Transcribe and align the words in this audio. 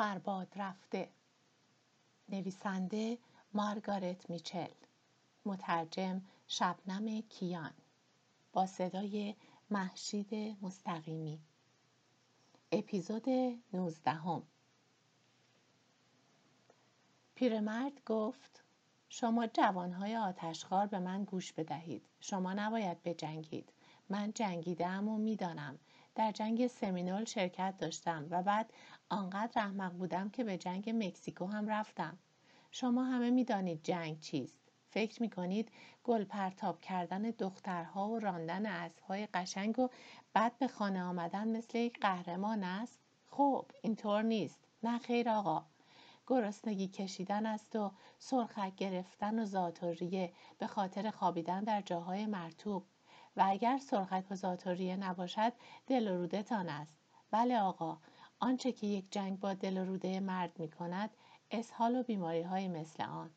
برباد 0.00 0.52
رفته. 0.56 1.10
نویسنده 2.28 3.18
مارگارت 3.54 4.30
میچل. 4.30 4.70
مترجم 5.44 6.22
شبنم 6.48 7.20
کیان. 7.20 7.72
با 8.52 8.66
صدای 8.66 9.34
محشید 9.70 10.34
مستقیمی. 10.62 11.40
اپیزود 12.72 13.28
19 13.72 14.10
هم. 14.10 14.42
پیرمرد 17.34 18.04
گفت 18.06 18.64
شما 19.08 19.46
جوانهای 19.46 20.16
آتشخار 20.16 20.86
به 20.86 20.98
من 20.98 21.24
گوش 21.24 21.52
بدهید. 21.52 22.02
شما 22.20 22.52
نباید 22.52 23.02
بجنگید. 23.02 23.72
من 24.08 24.32
جنگیدم 24.32 25.08
و 25.08 25.18
می‌دانم. 25.18 25.78
در 26.14 26.32
جنگ 26.32 26.66
سمینول 26.66 27.24
شرکت 27.24 27.74
داشتم 27.78 28.26
و 28.30 28.42
بعد 28.42 28.72
آنقدر 29.08 29.62
احمق 29.62 29.92
بودم 29.92 30.30
که 30.30 30.44
به 30.44 30.58
جنگ 30.58 30.90
مکزیکو 30.90 31.46
هم 31.46 31.68
رفتم. 31.68 32.18
شما 32.70 33.04
همه 33.04 33.30
می‌دانید 33.30 33.82
جنگ 33.82 34.20
چیست. 34.20 34.60
فکر 34.88 35.22
می‌کنید 35.22 35.72
گل 36.04 36.24
پرتاب 36.24 36.80
کردن 36.80 37.22
دخترها 37.22 38.08
و 38.08 38.18
راندن 38.18 38.66
اسبهای 38.66 39.26
قشنگ 39.26 39.78
و 39.78 39.88
بعد 40.32 40.58
به 40.58 40.68
خانه 40.68 41.02
آمدن 41.02 41.48
مثل 41.48 41.78
یک 41.78 42.00
قهرمان 42.00 42.64
است؟ 42.64 43.00
خب 43.26 43.66
اینطور 43.82 44.22
نیست. 44.22 44.64
نه 44.82 44.98
خیر 44.98 45.28
آقا. 45.28 45.64
گرسنگی 46.26 46.88
کشیدن 46.88 47.46
است 47.46 47.76
و 47.76 47.92
سرخک 48.18 48.76
گرفتن 48.76 49.38
و 49.38 49.44
زاتوریه 49.44 50.32
به 50.58 50.66
خاطر 50.66 51.10
خوابیدن 51.10 51.64
در 51.64 51.80
جاهای 51.80 52.26
مرتوب. 52.26 52.86
و 53.36 53.44
اگر 53.46 53.78
سرخک 53.78 54.24
و 54.30 54.34
زاتوریه 54.34 54.96
نباشد 54.96 55.52
دل 55.86 56.08
و 56.08 56.16
رودتان 56.16 56.68
است. 56.68 56.94
بله 57.30 57.60
آقا 57.60 57.98
آنچه 58.40 58.72
که 58.72 58.86
یک 58.86 59.04
جنگ 59.10 59.40
با 59.40 59.54
دل 59.54 59.78
و 59.78 59.84
روده 59.84 60.20
مرد 60.20 60.58
می 60.58 60.70
کند 60.70 61.10
اسهال 61.50 61.96
و 61.96 62.02
بیماری 62.02 62.42
های 62.42 62.68
مثل 62.68 63.02
آن. 63.02 63.30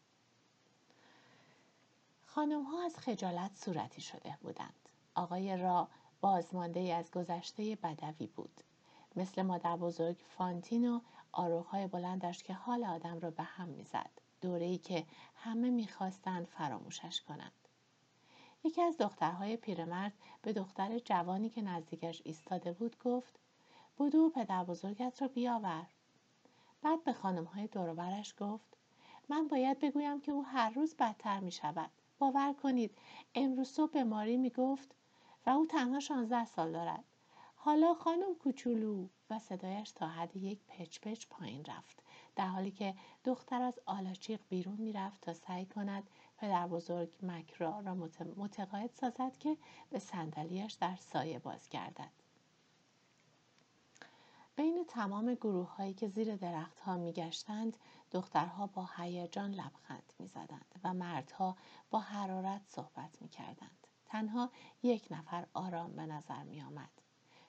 خانم 2.26 2.64
ها 2.64 2.86
از 2.86 2.98
خجالت 2.98 3.52
صورتی 3.56 4.02
شده 4.02 4.38
بودند. 4.42 4.90
آقای 5.16 5.58
را 5.58 5.88
بازمانده 6.22 6.94
از 6.94 7.12
گذشته 7.12 7.76
بدوی 7.76 8.28
بود. 8.28 8.62
مثل 9.16 9.42
مادر 9.42 9.78
بزرگ 9.78 10.18
فانتین 10.38 10.90
و 10.90 11.00
آروخهای 11.32 11.88
بلندش 11.88 12.44
که 12.44 12.54
حال 12.54 12.84
آدم 12.84 13.20
را 13.20 13.32
به 13.32 13.44
هم 13.44 13.70
می‌زد. 13.70 14.10
دوره 14.42 14.66
ای 14.66 14.78
که 14.78 15.06
همه 15.36 15.70
می‌خواستند 15.70 16.46
فراموشش 16.46 17.22
کنند. 17.22 17.63
یکی 18.64 18.82
از 18.82 18.98
دخترهای 18.98 19.58
پیرمرد 19.58 20.14
به 20.42 20.54
دختر 20.54 21.00
جوانی 21.00 21.50
که 21.50 21.62
نزدیکش 21.62 22.22
ایستاده 22.26 22.72
بود 22.72 23.00
گفت 23.00 23.40
بودو 23.98 24.30
پدر 24.30 24.64
بزرگت 24.64 25.22
را 25.22 25.28
بیاور 25.28 25.86
بعد 26.82 27.04
به 27.04 27.14
خانم 27.14 27.44
های 27.44 27.68
دوروبرش 27.68 28.36
گفت 28.40 28.78
من 29.30 29.48
باید 29.48 29.80
بگویم 29.80 30.22
که 30.22 30.32
او 30.32 30.44
هر 30.46 30.70
روز 30.70 30.96
بدتر 30.96 31.40
می 31.40 31.52
شود. 31.52 31.90
باور 32.20 32.54
کنید 32.54 32.98
امروز 33.36 33.68
صبح 33.70 33.92
به 33.92 34.04
ماری 34.04 34.38
می 34.38 34.50
گفت 34.50 34.96
و 35.46 35.50
او 35.50 35.66
تنها 35.66 36.00
16 36.00 36.46
سال 36.46 36.72
دارد. 36.72 37.04
حالا 37.56 37.94
خانم 37.94 38.36
کوچولو 38.36 39.08
و 39.30 39.40
صدایش 39.40 39.92
تا 39.92 40.08
حد 40.08 40.36
یک 40.36 40.60
پچ 40.68 41.00
پچ 41.00 41.28
پایین 41.30 41.66
رفت 41.66 42.04
در 42.36 42.48
حالی 42.48 42.72
که 42.72 42.96
دختر 43.26 43.62
از 43.62 43.80
آلاچیق 43.86 44.40
بیرون 44.50 44.78
می‌رفت 44.82 45.22
تا 45.22 45.34
سعی 45.34 45.66
کند 45.66 46.10
پدر 46.38 46.68
بزرگ 46.68 47.18
مکرا 47.22 47.80
را 47.80 47.96
متقاعد 48.38 48.92
سازد 48.94 49.38
که 49.38 49.58
به 49.90 50.00
صندلیاش 50.00 50.74
در 50.74 50.96
سایه 50.96 51.40
باز 51.40 51.70
گردد 51.70 52.12
بین 54.56 54.86
تمام 54.88 55.34
گروه 55.34 55.76
هایی 55.76 55.94
که 55.94 56.08
زیر 56.08 56.36
درخت 56.36 56.80
ها 56.80 56.98
می 56.98 57.14
دخترها 58.12 58.68
با 58.68 58.90
هیجان 58.98 59.52
لبخند 59.52 60.14
می 60.20 60.28
زدند 60.28 60.76
و 60.84 60.94
مردها 60.94 61.58
با 61.90 62.00
حرارت 62.00 62.62
صحبت 62.68 63.22
می 63.22 63.30
کردند. 63.30 63.88
تنها 64.06 64.50
یک 64.84 65.08
نفر 65.12 65.48
آرام 65.54 65.96
به 65.96 66.06
نظر 66.06 66.44
می 66.44 66.62
آمد. 66.62 67.03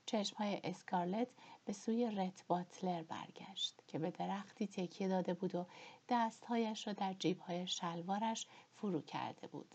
چشم 0.06 0.36
های 0.36 0.60
اسکارلت 0.64 1.28
به 1.64 1.72
سوی 1.72 2.10
رت 2.10 2.44
باتلر 2.48 3.02
برگشت 3.02 3.82
که 3.86 3.98
به 3.98 4.10
درختی 4.10 4.66
تکیه 4.66 5.08
داده 5.08 5.34
بود 5.34 5.54
و 5.54 5.66
دستهایش 6.08 6.86
را 6.86 6.92
در 6.92 7.12
جیب 7.12 7.40
های 7.40 7.66
شلوارش 7.66 8.46
فرو 8.74 9.00
کرده 9.00 9.46
بود. 9.46 9.74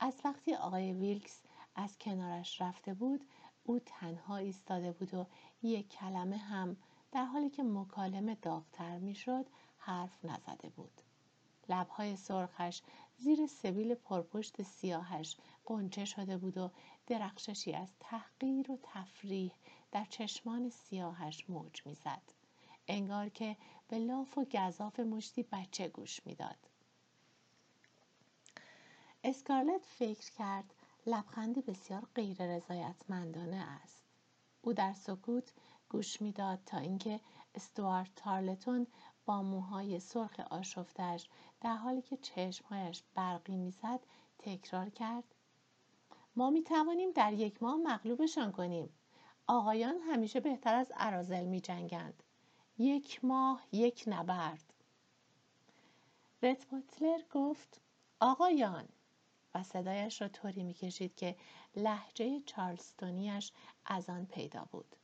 از 0.00 0.20
وقتی 0.24 0.54
آقای 0.54 0.92
ویلکس 0.92 1.42
از 1.74 1.98
کنارش 1.98 2.60
رفته 2.60 2.94
بود 2.94 3.24
او 3.64 3.78
تنها 3.78 4.36
ایستاده 4.36 4.92
بود 4.92 5.14
و 5.14 5.26
یک 5.62 5.88
کلمه 5.88 6.36
هم 6.36 6.76
در 7.12 7.24
حالی 7.24 7.50
که 7.50 7.62
مکالمه 7.62 8.34
داغتر 8.34 8.98
می‌شد 8.98 9.46
حرف 9.78 10.24
نزده 10.24 10.68
بود 10.68 11.00
لبهای 11.68 12.16
سرخش 12.16 12.82
زیر 13.16 13.46
سبیل 13.46 13.94
پرپشت 13.94 14.62
سیاهش 14.62 15.36
قنچه 15.64 16.04
شده 16.04 16.36
بود 16.36 16.58
و 16.58 16.70
درخششی 17.06 17.72
از 17.72 17.88
تحقیر 18.00 18.70
و 18.70 18.78
تفریح 18.82 19.52
در 19.92 20.04
چشمان 20.04 20.68
سیاهش 20.68 21.44
موج 21.48 21.86
می‌زد. 21.86 22.22
انگار 22.88 23.28
که 23.28 23.56
به 23.88 23.98
لاف 23.98 24.38
و 24.38 24.44
گذاف 24.44 25.00
مشتی 25.00 25.42
بچه 25.42 25.88
گوش 25.88 26.26
می‌داد. 26.26 26.58
اسکارلت 29.24 29.86
فکر 29.86 30.30
کرد 30.30 30.74
لبخندی 31.06 31.62
بسیار 31.62 32.08
غیر 32.14 32.56
رضایتمندانه 32.56 33.56
است. 33.56 34.04
او 34.62 34.72
در 34.72 34.92
سکوت 34.92 35.52
گوش 35.88 36.22
می‌داد 36.22 36.58
تا 36.66 36.78
اینکه 36.78 37.20
استوارت 37.54 38.14
تارلتون 38.16 38.86
موهای 39.32 40.00
سرخ 40.00 40.40
آشفتش 40.40 41.28
در 41.60 41.76
حالی 41.76 42.02
که 42.02 42.16
چشمهایش 42.16 43.02
برقی 43.14 43.56
می‌زد 43.56 44.00
تکرار 44.38 44.90
کرد. 44.90 45.24
ما 46.36 46.50
می 46.50 46.62
توانیم 46.62 47.10
در 47.10 47.32
یک 47.32 47.62
ماه 47.62 47.76
مغلوبشان 47.76 48.52
کنیم. 48.52 48.90
آقایان 49.46 49.98
همیشه 49.98 50.40
بهتر 50.40 50.74
از 50.74 50.92
ارازل 50.96 51.44
می 51.44 51.60
جنگند 51.60 52.22
یک 52.78 53.24
ماه 53.24 53.62
یک 53.72 54.04
نبرد. 54.06 54.74
رت 56.42 56.66
گفت 57.30 57.80
آقایان. 58.20 58.88
و 59.54 59.62
صدایش 59.62 60.22
را 60.22 60.28
طوری 60.28 60.62
می‌کشید 60.62 61.14
که 61.14 61.36
لحجه 61.76 62.40
چارلستونیش 62.40 63.52
از 63.84 64.10
آن 64.10 64.26
پیدا 64.26 64.64
بود. 64.72 64.96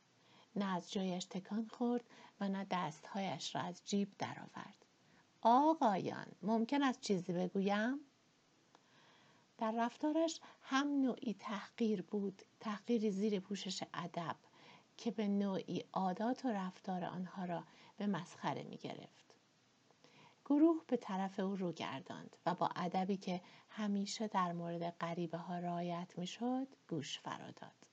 نه 0.57 0.77
از 0.77 0.93
جایش 0.93 1.25
تکان 1.25 1.69
خورد 1.73 2.05
و 2.41 2.49
نه 2.49 2.67
دستهایش 2.71 3.55
را 3.55 3.63
از 3.63 3.83
جیب 3.85 4.09
درآورد 4.19 4.85
آقایان 5.43 6.27
ممکن 6.43 6.83
است 6.83 7.01
چیزی 7.01 7.33
بگویم 7.33 8.01
در 9.59 9.75
رفتارش 9.77 10.41
هم 10.63 10.89
نوعی 10.89 11.35
تحقیر 11.35 12.03
بود 12.03 12.43
تحقیری 12.61 13.11
زیر 13.11 13.41
پوشش 13.41 13.83
ادب 13.95 14.37
که 14.97 15.11
به 15.11 15.29
نوعی 15.29 15.85
عادات 15.93 16.45
و 16.45 16.49
رفتار 16.49 17.05
آنها 17.05 17.45
را 17.45 17.65
به 17.97 18.07
مسخره 18.07 18.63
می 18.63 18.77
گرفت. 18.77 19.35
گروه 20.45 20.83
به 20.87 20.97
طرف 20.97 21.41
او 21.41 21.57
رو 21.57 21.73
گرداند 21.73 22.37
و 22.47 22.55
با 22.55 22.71
ادبی 22.77 23.17
که 23.17 23.41
همیشه 23.69 24.29
در 24.29 24.53
مورد 24.53 24.91
غریبه 24.91 25.39
ها 25.39 25.59
رعایت 25.59 26.19
می‌شد 26.19 26.67
گوش 26.89 27.19
فراداد. 27.19 27.86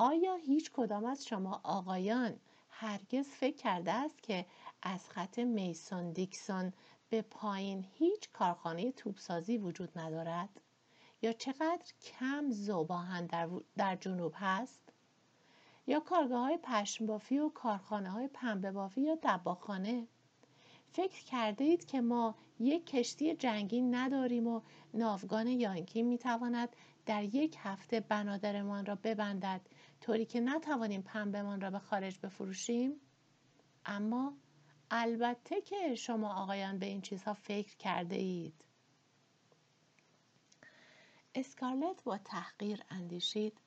آیا 0.00 0.34
هیچ 0.34 0.70
کدام 0.72 1.04
از 1.04 1.26
شما 1.26 1.60
آقایان 1.64 2.36
هرگز 2.68 3.26
فکر 3.26 3.56
کرده 3.56 3.92
است 3.92 4.22
که 4.22 4.46
از 4.82 5.10
خط 5.10 5.38
میسون 5.38 6.12
دیکسون 6.12 6.72
به 7.10 7.22
پایین 7.22 7.86
هیچ 7.92 8.28
کارخانه 8.32 8.92
توپسازی 8.92 9.58
وجود 9.58 9.98
ندارد؟ 9.98 10.60
یا 11.22 11.32
چقدر 11.32 11.92
کم 12.02 12.50
زوباهن 12.50 13.26
در, 13.26 13.48
در 13.76 13.96
جنوب 13.96 14.32
هست؟ 14.36 14.80
یا 15.86 16.00
کارگاه 16.00 16.40
های 16.40 16.58
پشم 16.62 17.06
بافی 17.06 17.38
و 17.38 17.48
کارخانه 17.48 18.10
های 18.10 18.28
پنبه 18.28 18.72
بافی 18.72 19.00
یا 19.00 19.18
دباخانه؟ 19.22 20.06
فکر 20.92 21.24
کرده 21.24 21.64
اید 21.64 21.84
که 21.84 22.00
ما 22.00 22.34
یک 22.60 22.86
کشتی 22.86 23.34
جنگی 23.34 23.82
نداریم 23.82 24.46
و 24.46 24.60
ناوگان 24.94 25.46
یانکی 25.46 26.02
می‌تواند 26.02 26.76
در 27.06 27.24
یک 27.24 27.56
هفته 27.58 28.00
بنادرمان 28.00 28.86
را 28.86 28.94
ببندد 28.94 29.60
طوری 30.00 30.26
که 30.26 30.40
نتوانیم 30.40 31.02
پنبهمان 31.02 31.60
را 31.60 31.70
به 31.70 31.78
خارج 31.78 32.18
بفروشیم 32.18 33.00
اما 33.84 34.36
البته 34.90 35.60
که 35.60 35.94
شما 35.94 36.34
آقایان 36.34 36.78
به 36.78 36.86
این 36.86 37.00
چیزها 37.00 37.34
فکر 37.34 37.76
کرده 37.76 38.16
اید 38.16 38.64
اسکارلت 41.34 42.04
با 42.04 42.18
تحقیر 42.18 42.82
اندیشید 42.90 43.60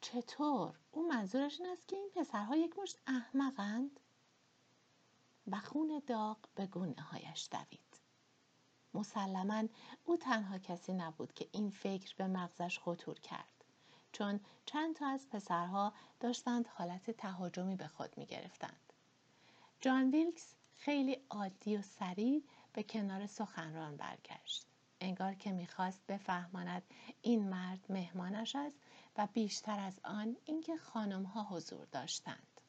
چطور؟ 0.00 0.78
او 0.90 1.08
منظورش 1.08 1.60
این 1.60 1.70
است 1.70 1.88
که 1.88 1.96
این 1.96 2.10
پسرها 2.16 2.56
یک 2.56 2.78
مشت 2.78 2.98
احمقند؟ 3.06 4.00
و 5.46 5.56
خون 5.56 6.02
داغ 6.06 6.38
به 6.54 6.66
گونه 6.66 7.02
هایش 7.02 7.48
دوید. 7.50 8.00
مسلما 8.94 9.64
او 10.04 10.16
تنها 10.16 10.58
کسی 10.58 10.92
نبود 10.92 11.32
که 11.32 11.48
این 11.52 11.70
فکر 11.70 12.14
به 12.16 12.26
مغزش 12.26 12.78
خطور 12.78 13.20
کرد 13.20 13.57
چون 14.12 14.40
چند 14.66 14.96
تا 14.96 15.06
از 15.06 15.28
پسرها 15.28 15.92
داشتند 16.20 16.66
حالت 16.66 17.10
تهاجمی 17.10 17.76
به 17.76 17.88
خود 17.88 18.18
می 18.18 18.26
گرفتند. 18.26 18.92
جان 19.80 20.10
ویلکس 20.10 20.54
خیلی 20.76 21.18
عادی 21.30 21.76
و 21.76 21.82
سریع 21.82 22.42
به 22.72 22.82
کنار 22.82 23.26
سخنران 23.26 23.96
برگشت. 23.96 24.66
انگار 25.00 25.34
که 25.34 25.52
می‌خواست 25.52 26.06
بفهماند 26.08 26.82
این 27.22 27.48
مرد 27.48 27.86
مهمانش 27.88 28.56
است 28.56 28.76
و 29.16 29.28
بیشتر 29.32 29.80
از 29.80 30.00
آن 30.04 30.36
اینکه 30.44 30.76
خانم 30.76 31.22
ها 31.22 31.42
حضور 31.42 31.86
داشتند. 31.92 32.60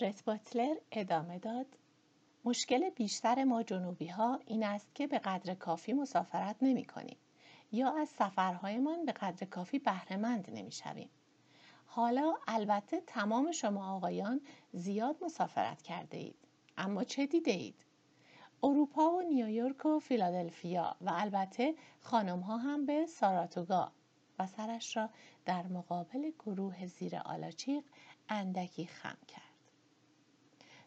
رت 0.00 0.24
باتلر 0.24 0.76
ادامه 0.92 1.38
داد. 1.38 1.66
مشکل 2.44 2.90
بیشتر 2.90 3.44
ما 3.44 3.62
جنوبی 3.62 4.06
ها 4.06 4.40
این 4.46 4.64
است 4.64 4.94
که 4.94 5.06
به 5.06 5.18
قدر 5.18 5.54
کافی 5.54 5.92
مسافرت 5.92 6.56
نمی 6.62 6.84
کنیم 6.84 7.16
یا 7.72 7.94
از 8.00 8.08
سفرهایمان 8.08 9.04
به 9.04 9.12
قدر 9.12 9.46
کافی 9.46 9.78
بهرهمند 9.78 10.50
نمی 10.50 10.72
شویم. 10.72 11.10
حالا 11.86 12.34
البته 12.48 13.00
تمام 13.00 13.52
شما 13.52 13.96
آقایان 13.96 14.40
زیاد 14.72 15.24
مسافرت 15.24 15.82
کرده 15.82 16.16
اید. 16.16 16.36
اما 16.76 17.04
چه 17.04 17.26
دیده 17.26 17.50
اید؟ 17.50 17.74
اروپا 18.62 19.10
و 19.10 19.22
نیویورک 19.22 19.86
و 19.86 19.98
فیلادلفیا 19.98 20.96
و 21.00 21.10
البته 21.14 21.74
خانم 22.00 22.40
ها 22.40 22.56
هم 22.56 22.86
به 22.86 23.06
ساراتوگا 23.06 23.92
و 24.38 24.46
سرش 24.46 24.96
را 24.96 25.08
در 25.44 25.66
مقابل 25.66 26.30
گروه 26.30 26.86
زیر 26.86 27.16
آلاچیق 27.16 27.84
اندکی 28.28 28.86
خم 28.86 29.18
کرد. 29.28 29.42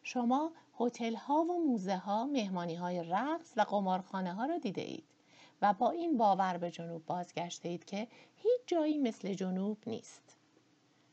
شما 0.04 0.52
هتل 0.80 1.16
ها 1.16 1.44
و 1.44 1.68
موزه 1.68 1.98
ها 1.98 2.26
مهمانی 2.26 2.76
های 2.76 3.04
رقص 3.04 3.54
و 3.58 3.62
قمارخانه 3.62 4.34
ها 4.34 4.46
را 4.46 4.58
دیده 4.58 4.82
اید 4.82 5.17
و 5.62 5.74
با 5.74 5.92
این 5.92 6.18
باور 6.18 6.58
به 6.58 6.72
جنوب 6.72 7.06
بازگشته 7.06 7.70
اید 7.70 7.86
که 7.86 8.08
هیچ 8.36 8.62
جایی 8.68 8.98
مثل 8.98 9.34
جنوب 9.34 9.78
نیست. 9.88 10.38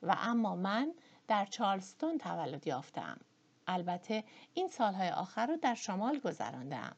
و 0.02 0.16
اما 0.18 0.56
من 0.56 0.94
در 1.28 1.46
چارلستون 1.46 2.18
تولد 2.18 2.66
یافتم 2.66 3.20
البته 3.66 4.24
این 4.54 4.68
سالهای 4.68 5.10
آخر 5.10 5.46
را 5.46 5.56
در 5.56 5.74
شمال 5.74 6.18
گذراندم 6.18 6.96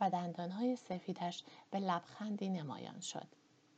و 0.00 0.10
دندانهای 0.10 0.76
سفیدش 0.76 1.44
به 1.70 1.78
لبخندی 1.78 2.48
نمایان 2.48 3.00
شد. 3.00 3.26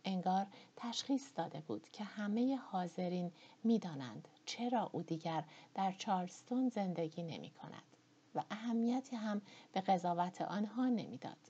انگار 0.04 0.46
تشخیص 0.76 1.30
داده 1.36 1.60
بود 1.60 1.90
که 1.90 2.04
همه 2.04 2.56
حاضرین 2.56 3.32
می‌دانند 3.64 4.28
چرا 4.44 4.90
او 4.92 5.02
دیگر 5.02 5.44
در 5.74 5.92
چارلستون 5.92 6.68
زندگی 6.68 7.22
نمی 7.22 7.50
کند 7.50 7.96
و 8.34 8.42
اهمیتی 8.50 9.16
هم 9.16 9.42
به 9.72 9.80
قضاوت 9.80 10.42
آنها 10.42 10.86
نمی‌داد. 10.86 11.49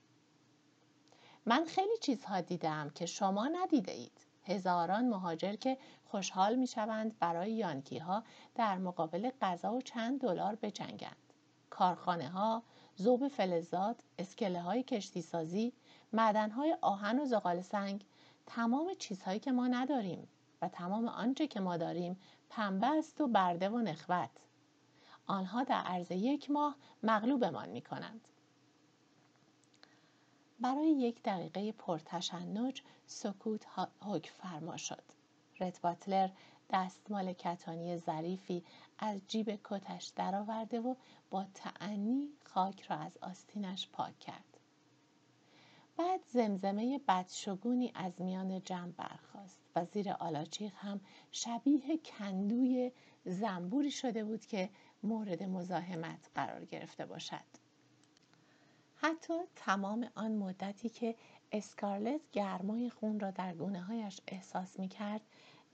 من 1.47 1.65
خیلی 1.65 1.97
چیزها 2.01 2.41
دیدم 2.41 2.91
که 2.95 3.07
شما 3.07 3.47
ندیده 3.47 3.93
اید. 3.93 4.21
هزاران 4.45 5.09
مهاجر 5.09 5.53
که 5.53 5.79
خوشحال 6.05 6.55
می 6.55 6.67
شوند 6.67 7.19
برای 7.19 7.53
یانکی 7.53 7.99
ها 7.99 8.25
در 8.55 8.79
مقابل 8.79 9.31
غذا 9.41 9.73
و 9.73 9.83
چند 9.83 10.21
دلار 10.21 10.55
بجنگند. 10.55 11.17
کارخانه 11.71 12.29
ها، 12.29 12.63
زوب 12.97 13.29
فلزات، 13.29 13.97
اسکله 14.19 14.61
های 14.61 14.83
کشتی 14.83 15.23
سازی، 15.23 15.73
معدن 16.13 16.51
های 16.51 16.77
آهن 16.81 17.19
و 17.21 17.25
زغال 17.25 17.63
سنگ، 17.63 18.05
تمام 18.47 18.95
چیزهایی 18.99 19.41
که 19.41 19.53
ما 19.53 19.67
نداریم 19.67 20.29
و 20.63 20.69
تمام 20.69 21.09
آنچه 21.09 21.47
که 21.47 21.61
ما 21.61 21.77
داریم 21.77 22.21
پنبه 22.51 22.87
است 22.87 23.21
و 23.21 23.29
برده 23.29 23.69
و 23.69 23.79
نخوت 23.79 24.31
آنها 25.27 25.65
در 25.65 25.83
عرض 25.83 26.11
یک 26.11 26.51
ماه 26.51 26.77
مغلوبمان 27.03 27.69
می 27.69 27.83
کنند. 27.83 28.29
برای 30.61 30.91
یک 30.91 31.23
دقیقه 31.23 31.73
پرتشنج 31.73 32.83
سکوت 33.07 33.67
حکم 34.01 34.33
فرما 34.43 34.77
شد. 34.77 35.03
رت 35.61 35.81
باتلر 35.81 36.31
دستمال 36.71 37.33
کتانی 37.33 37.97
ظریفی 37.97 38.65
از 38.99 39.21
جیب 39.29 39.61
کتش 39.65 40.07
درآورده 40.17 40.81
و 40.81 40.95
با 41.31 41.47
تعنی 41.55 42.29
خاک 42.45 42.81
را 42.81 42.97
از 42.97 43.19
آستینش 43.21 43.89
پاک 43.93 44.19
کرد. 44.19 44.45
بعد 45.97 46.21
زمزمه 46.27 47.01
بدشگونی 47.09 47.93
از 47.95 48.21
میان 48.21 48.63
جمع 48.65 48.93
برخاست 48.93 49.61
و 49.77 49.85
زیر 49.85 50.11
آلاچیق 50.13 50.73
هم 50.77 51.01
شبیه 51.33 51.99
کندوی 51.99 52.93
زنبوری 53.25 53.91
شده 53.91 54.25
بود 54.25 54.47
که 54.47 54.71
مورد 55.03 55.43
مزاحمت 55.43 56.31
قرار 56.35 56.65
گرفته 56.65 57.07
باشد. 57.07 57.70
حتی 59.03 59.35
تمام 59.57 60.11
آن 60.15 60.33
مدتی 60.33 60.89
که 60.89 61.15
اسکارلت 61.53 62.21
گرمای 62.33 62.91
خون 62.91 63.21
را 63.21 63.31
در 63.31 63.55
گونه 63.55 63.81
هایش 63.83 64.21
احساس 64.29 64.79
می 64.79 64.89
کرد 64.89 65.21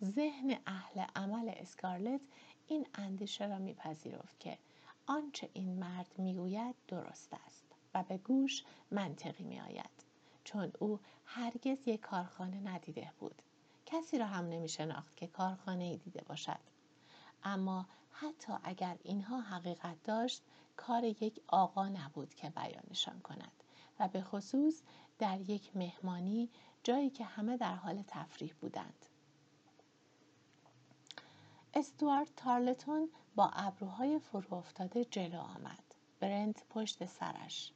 ذهن 0.05 0.59
اهل 0.67 1.05
عمل 1.17 1.53
اسکارلت 1.57 2.21
این 2.67 2.87
اندیشه 2.95 3.47
را 3.47 3.59
میپذیرفت 3.59 4.41
که 4.41 4.59
آنچه 5.07 5.51
این 5.53 5.79
مرد 5.79 6.19
می‌گوید 6.19 6.75
درست 6.89 7.35
است 7.47 7.65
و 7.95 8.03
به 8.03 8.19
گوش 8.19 8.65
منطقی 8.91 9.45
میآید. 9.45 10.05
چون 10.45 10.73
او 10.79 11.01
هرگز 11.25 11.79
یک 11.87 12.01
کارخانه 12.01 12.61
ندیده 12.61 13.13
بود. 13.19 13.43
کسی 13.87 14.19
را 14.19 14.27
هم 14.27 14.49
نمی 14.49 14.69
شناخت 14.69 15.17
که 15.17 15.27
کارخانه 15.27 15.85
ای 15.85 15.97
دیده 15.97 16.23
باشد. 16.29 16.61
اما 17.45 17.87
حتی 18.11 18.53
اگر 18.65 18.97
اینها 19.03 19.41
حقیقت 19.41 20.03
داشت 20.05 20.43
کار 20.77 21.05
یک 21.05 21.41
آقا 21.47 21.89
نبود 21.89 22.35
که 22.35 22.51
بیانشان 22.51 23.21
کند 23.21 23.63
و 24.01 24.09
به 24.09 24.23
خصوص 24.23 24.83
در 25.19 25.41
یک 25.41 25.77
مهمانی 25.77 26.51
جایی 26.83 27.11
که 27.11 27.25
همه 27.25 27.57
در 27.57 27.75
حال 27.75 28.05
تفریح 28.07 28.55
بودند 28.61 29.07
استوارت 31.75 32.37
تارلتون 32.37 33.11
با 33.35 33.51
ابروهای 33.55 34.19
فرو 34.19 34.55
افتاده 34.55 35.05
جلو 35.05 35.39
آمد 35.41 35.95
برنت 36.21 36.65
پشت 36.71 37.05
سرش 37.05 37.73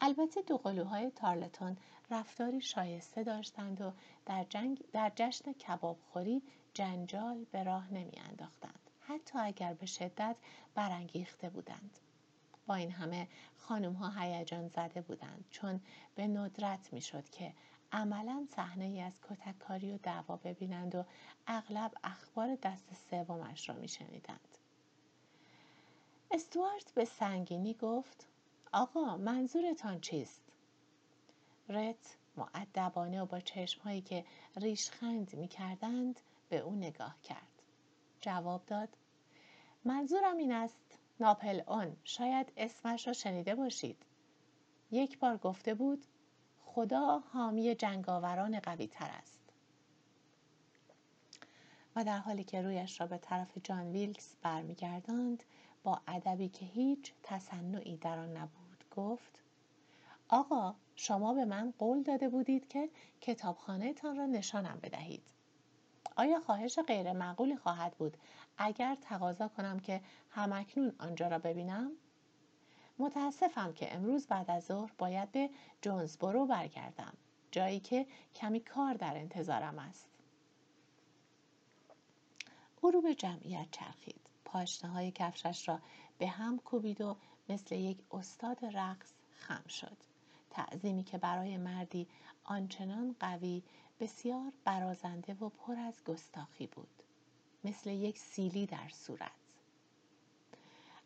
البته 0.00 0.42
دو 0.42 0.56
قلوهای 0.56 1.10
تارلتون 1.10 1.76
رفتاری 2.10 2.60
شایسته 2.60 3.24
داشتند 3.24 3.80
و 3.80 3.92
در, 4.26 4.44
جنگ 4.44 4.84
در 4.92 5.12
جشن 5.16 5.52
کبابخوری 5.52 6.42
جنجال 6.74 7.44
به 7.44 7.62
راه 7.62 7.92
نمی 7.92 8.18
انداختند. 8.28 8.90
حتی 9.00 9.38
اگر 9.38 9.74
به 9.74 9.86
شدت 9.86 10.36
برانگیخته 10.74 11.50
بودند. 11.50 11.98
با 12.66 12.74
این 12.74 12.90
همه 12.90 13.28
خانم 13.56 13.92
ها 13.92 14.20
هیجان 14.20 14.68
زده 14.68 15.00
بودند 15.00 15.44
چون 15.50 15.80
به 16.14 16.26
ندرت 16.26 16.92
می 16.92 17.00
شد 17.00 17.30
که 17.30 17.52
عملا 17.92 18.46
صحنه 18.56 18.84
ای 18.84 19.00
از 19.00 19.20
کتککاری 19.28 19.92
و 19.92 19.98
دعوا 19.98 20.36
ببینند 20.36 20.94
و 20.94 21.04
اغلب 21.46 21.92
اخبار 22.04 22.54
دست 22.62 22.88
سومش 23.10 23.68
را 23.68 23.74
می 23.74 23.88
شنیدند. 23.88 24.58
استوارت 26.30 26.92
به 26.94 27.04
سنگینی 27.04 27.74
گفت 27.74 28.26
آقا 28.72 29.16
منظورتان 29.16 30.00
چیست؟ 30.00 30.42
رت 31.68 32.16
معدبانه 32.36 33.22
و 33.22 33.26
با 33.26 33.40
چشمهایی 33.40 34.00
که 34.00 34.24
ریشخند 34.56 35.34
می 35.34 35.48
کردند 35.48 36.20
به 36.48 36.58
او 36.58 36.74
نگاه 36.74 37.16
کرد. 37.22 37.62
جواب 38.20 38.66
داد 38.66 38.88
منظورم 39.84 40.36
این 40.36 40.52
است 40.52 40.85
ناپل 41.20 41.62
اون 41.66 41.96
شاید 42.04 42.52
اسمش 42.56 43.06
را 43.06 43.12
شنیده 43.12 43.54
باشید. 43.54 44.02
یک 44.90 45.18
بار 45.18 45.36
گفته 45.36 45.74
بود 45.74 46.06
خدا 46.64 47.18
حامی 47.18 47.74
جنگاوران 47.74 48.60
قوی 48.60 48.86
تر 48.86 49.10
است. 49.10 49.40
و 51.96 52.04
در 52.04 52.18
حالی 52.18 52.44
که 52.44 52.62
رویش 52.62 53.00
را 53.00 53.06
به 53.06 53.18
طرف 53.18 53.58
جان 53.62 53.92
ویلکس 53.92 54.36
برمیگرداند 54.42 55.44
با 55.84 56.00
ادبی 56.06 56.48
که 56.48 56.66
هیچ 56.66 57.12
تصنعی 57.22 57.96
در 57.96 58.18
آن 58.18 58.36
نبود 58.36 58.84
گفت 58.96 59.42
آقا 60.28 60.74
شما 60.96 61.34
به 61.34 61.44
من 61.44 61.74
قول 61.78 62.02
داده 62.02 62.28
بودید 62.28 62.68
که 62.68 62.90
کتابخانه 63.20 63.92
تان 63.92 64.16
را 64.16 64.26
نشانم 64.26 64.78
بدهید. 64.82 65.22
آیا 66.16 66.40
خواهش 66.40 66.78
غیر 66.78 67.12
معقولی 67.12 67.56
خواهد 67.56 67.96
بود 67.96 68.16
اگر 68.58 68.94
تقاضا 68.94 69.48
کنم 69.48 69.80
که 69.80 70.00
همکنون 70.30 70.92
آنجا 70.98 71.28
را 71.28 71.38
ببینم؟ 71.38 71.90
متاسفم 72.98 73.72
که 73.72 73.94
امروز 73.94 74.26
بعد 74.26 74.50
از 74.50 74.64
ظهر 74.64 74.92
باید 74.98 75.32
به 75.32 75.50
جونزبرو 75.82 76.46
برگردم 76.46 77.12
جایی 77.50 77.80
که 77.80 78.06
کمی 78.34 78.60
کار 78.60 78.94
در 78.94 79.16
انتظارم 79.16 79.78
است. 79.78 80.08
او 82.80 82.90
رو 82.90 83.00
به 83.00 83.14
جمعیت 83.14 83.66
چرخید. 83.70 84.30
پاشنه 84.44 84.90
های 84.90 85.10
کفشش 85.10 85.68
را 85.68 85.80
به 86.18 86.28
هم 86.28 86.58
کوبید 86.58 87.00
و 87.00 87.16
مثل 87.48 87.74
یک 87.74 87.98
استاد 88.10 88.58
رقص 88.64 89.12
خم 89.30 89.68
شد. 89.68 89.96
تعظیمی 90.50 91.04
که 91.04 91.18
برای 91.18 91.56
مردی 91.56 92.08
آنچنان 92.44 93.16
قوی 93.20 93.62
بسیار 94.00 94.52
برازنده 94.64 95.34
و 95.34 95.48
پر 95.48 95.78
از 95.78 96.04
گستاخی 96.04 96.66
بود 96.66 97.02
مثل 97.64 97.90
یک 97.90 98.18
سیلی 98.18 98.66
در 98.66 98.88
صورت 98.88 99.30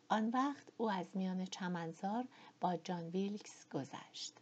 آن 0.09 0.29
وقت 0.29 0.67
او 0.77 0.91
از 0.91 1.05
میان 1.13 1.45
چمنزار 1.45 2.27
با 2.61 2.77
جان 2.77 3.07
ویلکس 3.07 3.69
گذشت 3.69 4.33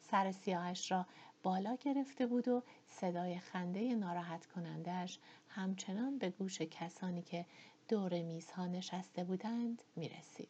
سر 0.00 0.32
سیاهش 0.32 0.92
را 0.92 1.06
بالا 1.42 1.76
گرفته 1.76 2.26
بود 2.26 2.48
و 2.48 2.62
صدای 2.86 3.38
خنده 3.38 3.94
ناراحت 3.94 4.46
کنندهش 4.46 5.18
همچنان 5.48 6.18
به 6.18 6.30
گوش 6.30 6.60
کسانی 6.60 7.22
که 7.22 7.46
دور 7.88 8.22
میزها 8.22 8.66
نشسته 8.66 9.24
بودند 9.24 9.82
می 9.96 10.08
رسید. 10.08 10.48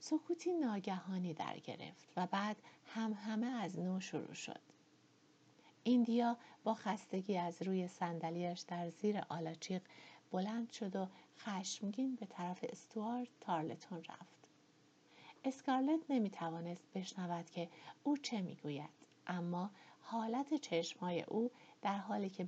سکوتی 0.00 0.52
ناگهانی 0.52 1.34
در 1.34 1.58
گرفت 1.58 2.12
و 2.16 2.26
بعد 2.26 2.56
هم 2.86 3.12
همه 3.12 3.46
از 3.46 3.78
نو 3.78 4.00
شروع 4.00 4.34
شد. 4.34 4.67
ایندیا 5.82 6.36
با 6.64 6.74
خستگی 6.74 7.36
از 7.36 7.62
روی 7.62 7.88
صندلیاش 7.88 8.60
در 8.60 8.90
زیر 8.90 9.22
آلاچیق 9.28 9.82
بلند 10.30 10.70
شد 10.70 10.96
و 10.96 11.08
خشمگین 11.38 12.14
به 12.14 12.26
طرف 12.26 12.64
استوارد 12.68 13.28
تارلتون 13.40 13.98
رفت. 13.98 14.48
اسکارلت 15.44 16.00
نمی 16.10 16.30
توانست 16.30 16.92
بشنود 16.94 17.50
که 17.50 17.68
او 18.04 18.16
چه 18.16 18.40
می 18.40 18.54
گوید. 18.54 18.90
اما 19.26 19.70
حالت 20.00 20.54
چشمهای 20.54 21.22
او 21.22 21.50
در 21.82 21.98
حالی 21.98 22.30
که 22.30 22.44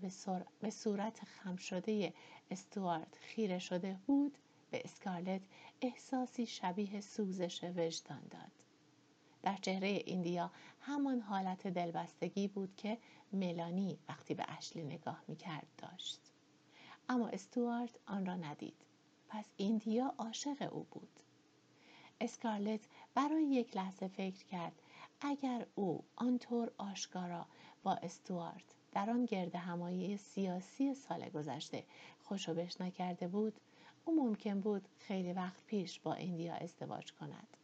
به, 0.60 0.70
صورت 0.70 1.24
خم 1.24 1.56
شده 1.56 2.12
استوارد 2.50 3.16
خیره 3.20 3.58
شده 3.58 3.98
بود 4.06 4.38
به 4.70 4.82
اسکارلت 4.84 5.42
احساسی 5.80 6.46
شبیه 6.46 7.00
سوزش 7.00 7.64
وجدان 7.64 8.22
داد. 8.30 8.69
در 9.42 9.56
چهره 9.56 10.02
ایندیا 10.06 10.50
همان 10.80 11.20
حالت 11.20 11.66
دلبستگی 11.66 12.48
بود 12.48 12.76
که 12.76 12.98
ملانی 13.32 13.98
وقتی 14.08 14.34
به 14.34 14.44
اشلی 14.48 14.82
نگاه 14.82 15.22
می‌کرد 15.28 15.66
داشت. 15.78 16.20
اما 17.08 17.28
استوارت 17.28 17.98
آن 18.06 18.26
را 18.26 18.36
ندید. 18.36 18.76
پس 19.28 19.44
ایندیا 19.56 20.14
عاشق 20.18 20.68
او 20.72 20.86
بود. 20.90 21.20
اسکارلت 22.20 22.80
برای 23.14 23.44
یک 23.44 23.76
لحظه 23.76 24.08
فکر 24.08 24.44
کرد 24.44 24.72
اگر 25.20 25.66
او 25.74 26.04
آنطور 26.16 26.72
آشکارا 26.78 27.46
با 27.82 27.92
استوارت 27.92 28.64
در 28.92 29.10
آن 29.10 29.24
گرد 29.24 29.54
همایی 29.54 30.16
سیاسی 30.16 30.94
سال 30.94 31.28
گذشته 31.28 31.84
خوشو 32.22 32.66
نکرده 32.80 33.28
بود 33.28 33.60
او 34.04 34.24
ممکن 34.24 34.60
بود 34.60 34.88
خیلی 34.98 35.32
وقت 35.32 35.66
پیش 35.66 36.00
با 36.00 36.14
ایندیا 36.14 36.54
ازدواج 36.54 37.12
کند 37.12 37.56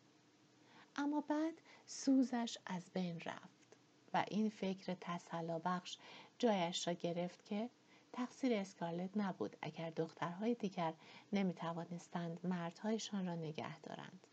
اما 0.99 1.21
بعد 1.21 1.55
سوزش 1.87 2.59
از 2.67 2.91
بین 2.95 3.21
رفت 3.21 3.77
و 4.15 4.25
این 4.29 4.49
فکر 4.49 4.97
تسلا 5.01 5.59
بخش 5.59 5.99
جایش 6.39 6.89
را 6.89 6.95
گرفت 6.95 7.45
که 7.45 7.71
تقصیر 8.13 8.55
اسکارلت 8.55 9.11
نبود 9.17 9.57
اگر 9.63 9.91
دخترهای 9.91 10.55
دیگر 10.55 10.95
نمی 11.33 11.55
توانستند 11.55 12.41
مردهایشان 12.45 13.27
را 13.27 13.35
نگه 13.35 13.81
دارند. 13.81 14.27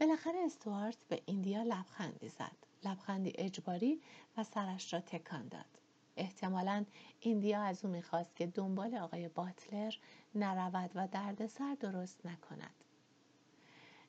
بالاخره 0.00 0.38
استوارت 0.38 0.96
به 1.08 1.22
ایندیا 1.26 1.62
لبخندی 1.62 2.28
زد. 2.28 2.56
لبخندی 2.84 3.32
اجباری 3.34 4.00
و 4.36 4.44
سرش 4.44 4.94
را 4.94 5.00
تکان 5.00 5.48
داد. 5.48 5.78
احتمالا 6.16 6.84
ایندیا 7.20 7.62
از 7.62 7.84
او 7.84 7.90
می‌خواست 7.90 8.36
که 8.36 8.46
دنبال 8.46 8.94
آقای 8.94 9.28
باتلر 9.28 9.94
نرود 10.34 10.90
و 10.94 11.06
دردسر 11.06 11.76
درست 11.80 12.26
نکند. 12.26 12.74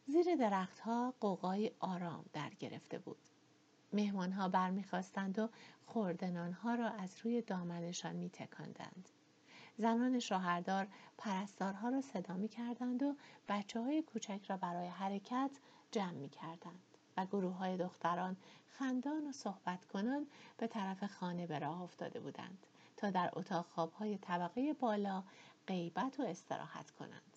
زیر 0.07 0.35
درختها 0.35 1.13
قوقای 1.19 1.71
آرام 1.79 2.25
در 2.33 2.50
گرفته 2.50 2.97
بود. 2.97 3.17
مهمانها 3.93 4.50
برمیخواستند 4.50 5.39
و 5.39 5.50
خوردنانها 5.85 6.75
را 6.75 6.89
از 6.89 7.17
روی 7.24 7.41
دامنشان 7.41 8.15
میتکاندند. 8.15 9.09
زنان 9.77 10.19
شوهردار 10.19 10.88
پرستارها 11.17 11.89
را 11.89 12.01
صدا 12.01 12.33
می 12.33 12.47
کردند 12.47 13.03
و 13.03 13.15
بچه 13.47 13.81
های 13.81 14.01
کوچک 14.01 14.41
را 14.47 14.57
برای 14.57 14.88
حرکت 14.88 15.51
جمع 15.91 16.12
می 16.12 16.29
کردند 16.29 16.83
و 17.17 17.25
گروه 17.25 17.53
های 17.53 17.77
دختران 17.77 18.38
خندان 18.67 19.27
و 19.27 19.31
صحبت 19.31 19.85
کنان 19.85 20.27
به 20.57 20.67
طرف 20.67 21.03
خانه 21.03 21.47
به 21.47 21.59
راه 21.59 21.81
افتاده 21.81 22.19
بودند 22.19 22.65
تا 22.97 23.09
در 23.09 23.29
اتاق 23.33 23.65
خوابهای 23.65 24.17
طبقه 24.17 24.74
بالا 24.74 25.24
غیبت 25.67 26.19
و 26.19 26.24
استراحت 26.24 26.91
کنند. 26.91 27.35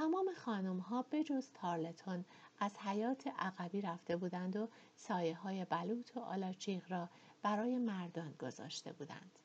تمام 0.00 0.34
خانم 0.34 0.78
ها 0.78 1.02
بجز 1.02 1.46
تارلتون 1.54 2.24
از 2.60 2.78
حیات 2.78 3.26
عقبی 3.26 3.80
رفته 3.80 4.16
بودند 4.16 4.56
و 4.56 4.68
سایه 4.96 5.36
های 5.36 5.64
بلوط 5.64 6.16
و 6.16 6.20
آلاچیق 6.20 6.92
را 6.92 7.08
برای 7.42 7.78
مردان 7.78 8.32
گذاشته 8.32 8.92
بودند. 8.92 9.38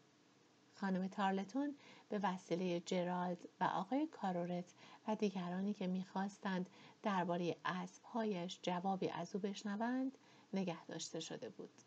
خانم 0.75 1.07
تارلتون 1.07 1.75
به 2.09 2.19
وسیله 2.24 2.79
جرالد 2.79 3.38
و 3.59 3.63
آقای 3.63 4.07
کارورت 4.07 4.74
و 5.07 5.15
دیگرانی 5.15 5.74
که 5.74 5.88
می‌خواستند 5.88 6.69
درباره 7.03 7.55
اسبهایش 7.65 8.59
جوابی 8.62 9.09
از 9.09 9.35
او 9.35 9.41
بشنوند 9.41 10.17
نگه 10.53 10.85
داشته 10.85 11.19
شده 11.19 11.50
بود. 11.50 11.81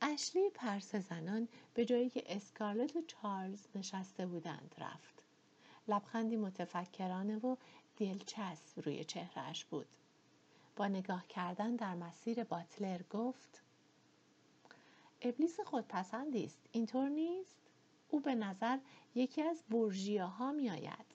اشلی 0.00 0.50
پرس 0.50 0.94
زنان 0.94 1.48
به 1.74 1.84
جایی 1.84 2.10
که 2.10 2.36
اسکارلت 2.36 2.96
و 2.96 3.02
چارلز 3.06 3.66
نشسته 3.74 4.26
بودند 4.26 4.74
رفت. 4.78 5.27
لبخندی 5.88 6.36
متفکرانه 6.36 7.36
و 7.38 7.56
دلچسب 7.96 8.80
روی 8.80 9.04
چهرهش 9.04 9.64
بود. 9.64 9.86
با 10.76 10.88
نگاه 10.88 11.26
کردن 11.26 11.76
در 11.76 11.94
مسیر 11.94 12.44
باتلر 12.44 13.02
گفت 13.10 13.62
ابلیس 15.22 15.60
خودپسندی 15.60 16.44
است 16.44 16.58
اینطور 16.72 17.08
نیست 17.08 17.56
او 18.08 18.20
به 18.20 18.34
نظر 18.34 18.78
یکی 19.14 19.42
از 19.42 19.62
بورژیاها 19.70 20.52
می 20.52 20.70
آید. 20.70 21.06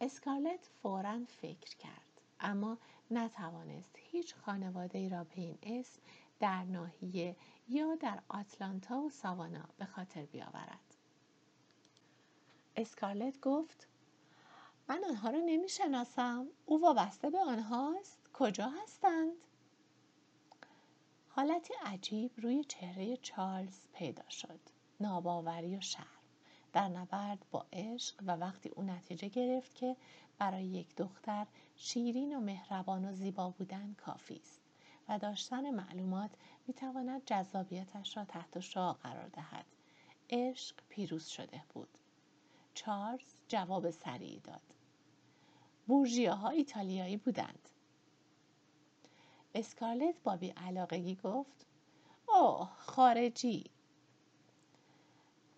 اسکارلت 0.00 0.70
فورا 0.82 1.24
فکر 1.24 1.76
کرد 1.76 2.20
اما 2.40 2.78
نتوانست 3.10 3.96
هیچ 3.96 4.34
خانواده 4.34 4.98
ای 4.98 5.08
را 5.08 5.24
به 5.24 5.40
این 5.40 5.58
اسم 5.62 6.00
در 6.40 6.64
ناحیه 6.64 7.36
یا 7.68 7.94
در 7.94 8.22
آتلانتا 8.28 8.98
و 9.00 9.10
ساوانا 9.10 9.64
به 9.78 9.84
خاطر 9.84 10.22
بیاورد. 10.22 10.93
اسکارلت 12.76 13.40
گفت 13.40 13.88
من 14.88 15.04
آنها 15.04 15.30
را 15.30 15.38
نمی 15.46 15.68
شناسم. 15.68 16.46
او 16.66 16.80
وابسته 16.80 17.30
به 17.30 17.38
آنهاست. 17.38 18.18
کجا 18.32 18.68
هستند؟ 18.82 19.44
حالتی 21.28 21.74
عجیب 21.84 22.30
روی 22.36 22.64
چهره 22.64 23.16
چارلز 23.16 23.78
پیدا 23.92 24.30
شد. 24.30 24.60
ناباوری 25.00 25.76
و 25.76 25.80
شرم. 25.80 26.06
در 26.72 26.88
نبرد 26.88 27.46
با 27.50 27.66
عشق 27.72 28.14
و 28.26 28.36
وقتی 28.36 28.68
او 28.68 28.82
نتیجه 28.82 29.28
گرفت 29.28 29.74
که 29.74 29.96
برای 30.38 30.64
یک 30.64 30.96
دختر 30.96 31.46
شیرین 31.76 32.36
و 32.36 32.40
مهربان 32.40 33.04
و 33.04 33.12
زیبا 33.12 33.50
بودن 33.50 33.94
کافی 33.94 34.36
است 34.36 34.60
و 35.08 35.18
داشتن 35.18 35.70
معلومات 35.70 36.30
می‌تواند 36.66 37.24
جذابیتش 37.26 38.16
را 38.16 38.24
تحت 38.24 38.60
شعا 38.60 38.92
قرار 38.92 39.28
دهد 39.28 39.64
عشق 40.30 40.76
پیروز 40.88 41.26
شده 41.26 41.62
بود 41.74 41.98
چارلز 42.74 43.34
جواب 43.48 43.90
سریعی 43.90 44.40
داد. 44.40 44.60
ها 46.28 46.48
ایتالیایی 46.48 47.16
بودند. 47.16 47.68
اسکارلت 49.54 50.14
با 50.24 50.38
علاقگی 50.56 51.14
گفت 51.14 51.66
اوه 52.28 52.70
خارجی 52.76 53.64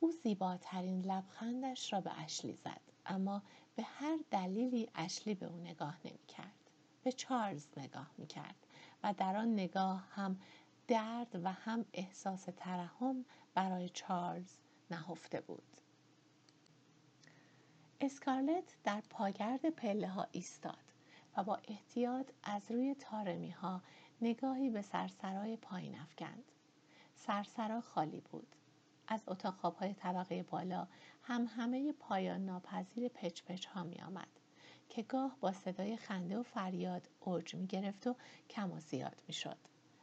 او 0.00 0.12
زیباترین 0.12 1.00
لبخندش 1.00 1.92
را 1.92 2.00
به 2.00 2.20
اشلی 2.20 2.52
زد 2.52 2.80
اما 3.06 3.42
به 3.76 3.82
هر 3.82 4.18
دلیلی 4.30 4.88
اشلی 4.94 5.35
به 5.35 5.46
او 5.46 5.56
نگاه 5.56 5.99
نمی 6.04 6.26
کرد. 6.28 6.70
به 7.02 7.12
چارلز 7.12 7.66
نگاه 7.76 8.11
می 8.18 8.26
کرد 8.26 8.66
و 9.02 9.14
در 9.14 9.37
آن 9.37 9.52
نگاه 9.52 10.06
هم 10.11 10.40
درد 10.88 11.40
و 11.44 11.52
هم 11.52 11.85
احساس 11.92 12.44
ترحم 12.56 13.25
برای 13.54 13.88
چارلز 13.88 14.56
نهفته 14.90 15.40
بود. 15.40 15.75
اسکارلت 18.00 18.76
در 18.85 19.03
پاگرد 19.11 19.71
پله 19.71 20.09
ها 20.09 20.26
ایستاد 20.33 20.93
و 21.37 21.45
با 21.45 21.59
احتیاط 21.69 22.31
از 22.43 22.71
روی 22.71 22.95
تارمی 22.95 23.50
ها 23.50 23.83
نگاهی 24.21 24.71
به 24.71 24.83
سرسرای 24.83 25.57
پایین 25.57 25.99
افکند. 25.99 26.45
سرسرا 27.15 27.81
خالی 27.81 28.21
بود. 28.21 28.57
از 29.09 29.21
اتاق 29.26 29.61
های 29.61 29.95
طبقه 29.95 30.43
بالا 30.43 30.87
هم 31.23 31.49
همه 31.57 31.93
پایان 31.93 32.47
ناپذیر 32.47 33.09
پچ 33.09 33.43
پچ 33.43 33.67
ها 33.67 33.85
می 33.85 34.00
آمد 34.00 34.29
که 34.88 35.03
گاه 35.03 35.37
با 35.41 35.53
صدای 35.53 35.97
خنده 35.97 36.38
و 36.38 36.43
فریاد 36.43 37.09
اوج 37.21 37.55
می 37.55 37.67
گرفت 37.67 38.07
و 38.07 38.17
کم 38.50 38.73
و 38.73 38.81
زیاد 38.81 39.23
می 39.29 39.35
شد 39.35 39.59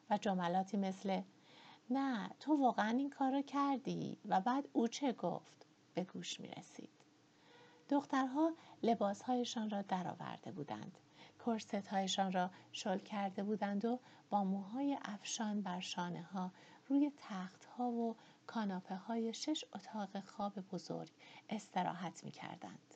و 0.10 0.18
جملاتی 0.18 0.78
مثل 0.78 1.22
نه 1.90 2.30
تو 2.40 2.62
واقعا 2.62 2.90
این 2.90 3.10
کار 3.10 3.42
کردی 3.42 4.18
و 4.26 4.42
بعد 4.42 4.68
او 4.74 4.88
چه 4.88 5.12
گفت 5.14 5.66
به 5.94 6.04
گوش 6.04 6.40
می 6.40 6.48
رسید. 6.48 7.03
دخترها 7.90 8.54
لباسهایشان 8.84 9.70
را 9.70 9.82
درآورده 9.82 10.52
بودند 10.52 10.98
کرست 11.46 11.76
هایشان 11.76 12.32
را 12.32 12.50
شل 12.72 12.98
کرده 12.98 13.44
بودند 13.44 13.86
و 13.86 14.00
با 14.30 14.44
موهای 14.44 14.98
افشان 15.02 15.62
بر 15.62 15.80
شانه 15.80 16.24
ها 16.24 16.52
روی 16.88 17.12
تخت 17.18 17.66
ها 17.66 17.92
و 17.92 18.16
کاناپه 18.48 18.96
های 18.96 19.34
شش 19.34 19.66
اتاق 19.76 20.20
خواب 20.20 20.60
بزرگ 20.60 21.12
استراحت 21.50 22.24
می 22.24 22.32
کردند. 22.32 22.94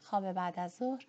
خواب 0.00 0.32
بعد 0.32 0.58
از 0.58 0.74
ظهر 0.74 1.06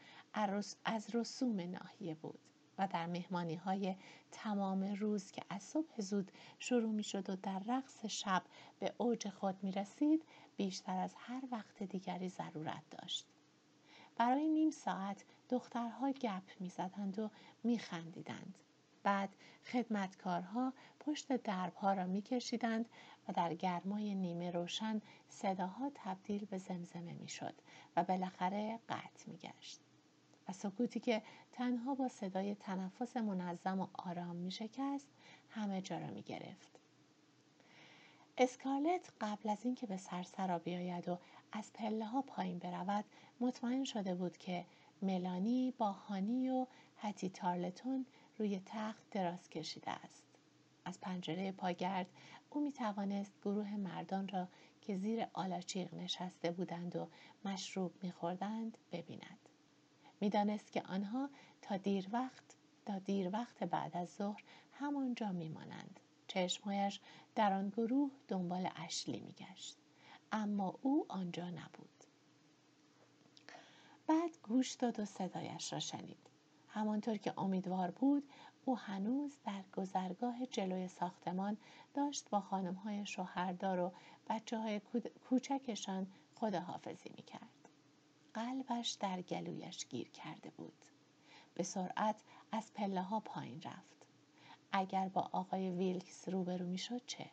از 0.86 1.16
رسوم 1.16 1.60
ناحیه 1.60 2.16
بود 2.16 2.40
و 2.78 2.88
در 2.88 3.06
مهمانی 3.06 3.56
های 3.56 3.96
تمام 4.32 4.84
روز 4.84 5.32
که 5.32 5.42
از 5.50 5.64
صبح 5.64 6.02
زود 6.02 6.32
شروع 6.60 6.92
می 6.92 7.04
شد 7.04 7.30
و 7.30 7.36
در 7.36 7.62
رقص 7.68 8.06
شب 8.06 8.44
به 8.80 8.94
اوج 8.98 9.30
خود 9.30 9.64
می 9.64 9.72
رسید 9.72 10.24
بیشتر 10.58 10.98
از 10.98 11.14
هر 11.18 11.42
وقت 11.52 11.84
دیگری 11.84 12.30
ضرورت 12.30 12.84
داشت. 12.92 13.26
برای 14.18 14.48
نیم 14.48 14.72
ساعت 14.72 15.24
دخترها 15.50 16.12
گپ 16.12 16.44
می 16.60 16.70
زدند 16.70 17.20
و 17.20 17.30
می 17.64 17.80
خندیدند. 17.80 18.58
بعد 19.04 19.36
خدمتکارها 19.66 20.74
پشت 21.00 21.36
دربها 21.36 21.94
را 21.94 22.06
می 22.06 22.22
کشیدند 22.22 22.90
و 23.28 23.34
در 23.34 23.54
گرمای 23.54 24.16
نیمه 24.16 24.52
روشن 24.52 25.02
صداها 25.30 25.92
تبدیل 25.96 26.46
به 26.46 26.58
زمزمه 26.58 27.14
می 27.14 27.28
شد 27.28 27.54
و 27.96 28.04
بالاخره 28.04 28.80
قطع 28.90 29.30
می 29.30 29.38
گشت. 29.38 29.80
و 30.50 30.54
سکوتی 30.54 31.00
که 31.00 31.22
تنها 31.52 31.96
با 31.96 32.08
صدای 32.08 32.56
تنفس 32.56 33.18
منظم 33.18 33.80
و 33.80 33.88
آرام 33.94 34.36
می 34.36 34.52
شکست 34.52 35.08
همه 35.50 35.82
جا 35.82 35.98
را 35.98 36.08
می 36.08 36.22
گرفت. 36.22 36.80
اسکارلت 38.38 39.12
قبل 39.22 39.50
از 39.50 39.66
اینکه 39.66 39.88
به 39.88 39.98
سرسرا 39.98 40.60
بیاید 40.60 41.10
و 41.10 41.18
از 41.52 41.74
پله 41.74 42.06
ها 42.06 42.22
پایین 42.22 42.60
برود 42.60 43.06
مطمئن 43.40 43.84
شده 43.84 44.16
بود 44.16 44.38
که 44.38 44.66
ملانی 45.02 45.74
با 45.78 45.92
هانی 45.92 46.50
و 46.50 46.68
هتی 46.98 47.30
تارلتون 47.30 48.06
روی 48.38 48.62
تخت 48.66 49.10
دراز 49.12 49.50
کشیده 49.50 49.92
است. 49.92 50.24
از 50.86 51.02
پنجره 51.02 51.52
پاگرد 51.52 52.08
او 52.50 52.62
می 52.64 52.72
توانست 52.72 53.34
گروه 53.42 53.76
مردان 53.76 54.28
را 54.28 54.48
که 54.82 54.98
زیر 54.98 55.28
آلاچیق 55.34 55.94
نشسته 55.94 56.52
بودند 56.52 56.96
و 56.96 57.08
مشروب 57.46 57.92
میخوردند 58.02 58.78
ببیند. 58.92 59.45
می‌دانست 60.22 60.72
که 60.72 60.82
آنها 60.82 61.30
تا 61.62 61.78
دیر 61.78 62.08
وقت 62.12 62.44
تا 62.86 63.00
دیر 63.00 63.30
وقت 63.34 63.64
بعد 63.64 63.98
از 63.98 64.10
ظهر 64.10 64.44
همانجا 64.74 65.32
میمانند. 65.32 66.00
چشمهایش 66.28 67.00
در 67.36 67.54
آن 67.54 67.70
گروه 67.70 68.12
دنبال 68.28 68.70
اشلی 68.76 69.20
میگشت. 69.20 69.78
اما 70.32 70.80
او 70.82 71.06
آنجا 71.10 71.50
نبود. 71.50 72.04
بعد 74.08 74.32
گوش 74.44 74.72
داد 74.72 75.00
و 75.00 75.06
صدایش 75.06 75.74
را 75.74 75.80
شنید. 75.80 76.30
همانطور 76.70 77.18
که 77.18 77.34
امیدوار 77.40 77.92
بود 77.92 78.24
او 78.66 78.78
هنوز 78.78 79.38
در 79.46 79.62
گذرگاه 79.78 80.46
جلوی 80.46 80.88
ساختمان 80.88 81.58
داشت 81.94 82.30
با 82.30 82.42
خانمهای 82.42 83.06
شوهردار 83.06 83.80
و 83.80 83.92
بچه 84.30 84.58
های 84.58 84.82
کوچکشان 85.30 86.08
خداحافظی 86.36 87.10
می‌کرد. 87.18 87.55
قلبش 88.36 88.92
در 88.92 89.22
گلویش 89.22 89.86
گیر 89.88 90.10
کرده 90.10 90.50
بود. 90.50 90.86
به 91.54 91.64
سرعت 91.64 92.16
از 92.52 92.74
پله 92.74 93.02
ها 93.02 93.20
پایین 93.20 93.62
رفت. 93.62 94.06
اگر 94.72 95.10
با 95.10 95.30
آقای 95.32 95.70
ویلکس 95.70 96.30
روبرو 96.30 96.66
می‌شد 96.66 97.02
چه؟ 97.06 97.26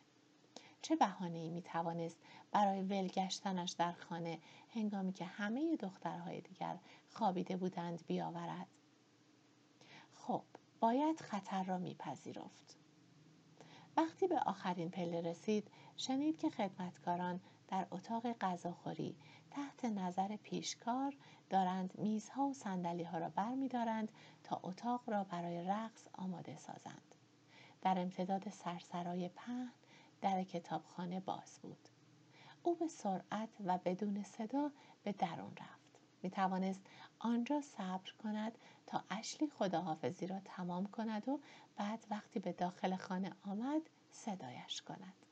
چه 0.83 0.97
بهانه 0.97 1.39
ای 1.39 1.51
می 1.51 1.63
توانست 1.63 2.19
برای 2.53 2.83
ولگشتنش 2.83 3.71
در 3.71 3.93
خانه 3.93 4.39
هنگامی 4.75 5.13
که 5.13 5.25
همه 5.25 5.77
دخترهای 5.77 6.41
دیگر 6.41 6.79
خوابیده 7.11 7.57
بودند 7.57 8.07
بیاورد؟ 8.07 8.69
خب 10.15 10.43
باید 10.81 11.21
خطر 11.21 11.63
را 11.63 11.79
میپذیرفت. 11.79 12.77
وقتی 13.97 14.27
به 14.27 14.39
آخرین 14.39 14.91
پله 14.91 15.21
رسید 15.21 15.71
شنید 15.97 16.39
که 16.39 16.51
خدمتکاران 16.51 17.41
در 17.69 17.87
اتاق 17.91 18.33
غذاخوری 18.33 19.17
تحت 19.53 19.85
نظر 19.85 20.37
پیشکار 20.37 21.17
دارند 21.51 21.99
میزها 21.99 22.43
و 22.43 22.55
سندلی 22.55 23.03
ها 23.03 23.19
را 23.19 23.29
بر 23.29 23.55
می 23.55 23.69
دارند 23.69 24.13
تا 24.45 24.61
اتاق 24.63 25.11
را 25.11 25.25
برای 25.25 25.65
رقص 25.65 26.09
آماده 26.13 26.57
سازند. 26.57 27.15
در 27.83 27.99
امتداد 27.99 28.49
سرسرای 28.49 29.29
پهن 29.29 29.73
در 30.21 30.45
کتابخانه 30.45 31.21
باز 31.21 31.59
بود. 31.63 31.89
او 32.63 32.75
به 32.75 32.89
سرعت 32.89 33.49
و 33.65 33.79
بدون 33.79 34.23
صدا 34.23 34.71
به 35.03 35.13
درون 35.13 35.57
رفت. 35.57 36.01
می 36.23 36.31
توانست 36.31 36.83
آنجا 37.19 37.61
صبر 37.61 38.13
کند 38.23 38.59
تا 38.87 39.05
اشلی 39.11 39.49
خداحافظی 39.49 40.27
را 40.27 40.41
تمام 40.45 40.87
کند 40.87 41.29
و 41.29 41.41
بعد 41.77 42.07
وقتی 42.11 42.39
به 42.39 42.53
داخل 42.53 42.97
خانه 42.97 43.33
آمد 43.47 43.83
صدایش 44.11 44.83
کند. 44.83 45.27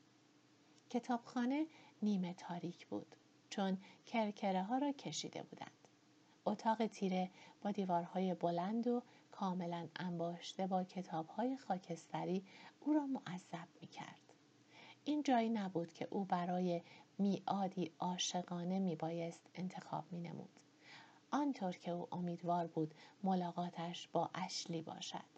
کتابخانه 0.90 1.66
نیمه 2.02 2.35
تاریک 2.35 2.87
بود. 2.87 3.16
چون 3.50 3.78
کرکره 4.06 4.62
ها 4.62 4.78
را 4.78 4.92
کشیده 4.92 5.42
بودند. 5.42 5.70
اتاق 6.46 6.86
تیره 6.86 7.30
با 7.62 7.70
دیوارهای 7.70 8.34
بلند 8.34 8.86
و 8.86 9.02
کاملا 9.32 9.88
انباشته 9.96 10.66
با 10.66 10.84
کتابهای 10.84 11.56
خاکستری 11.56 12.44
او 12.80 12.92
را 12.92 13.06
معذب 13.06 13.68
می 13.80 13.86
کرد. 13.86 14.20
این 15.04 15.22
جایی 15.22 15.48
نبود 15.48 15.92
که 15.92 16.08
او 16.10 16.24
برای 16.24 16.82
میادی 17.18 17.92
عاشقانه 17.98 18.78
می 18.78 18.96
بایست 18.96 19.50
انتخاب 19.54 20.04
می 20.10 20.20
نمود. 20.20 20.60
آنطور 21.30 21.72
که 21.72 21.90
او 21.90 22.08
امیدوار 22.12 22.66
بود 22.66 22.94
ملاقاتش 23.22 24.08
با 24.08 24.30
اشلی 24.34 24.82
باشد. 24.82 25.30